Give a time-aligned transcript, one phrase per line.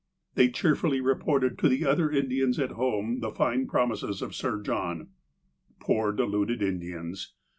[0.33, 5.09] They cheerfully reported to the other Indians at home the fine promises of Sir John.
[5.79, 7.35] Poor, deluded Indians